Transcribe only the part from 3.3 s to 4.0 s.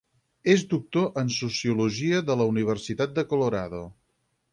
Colorado.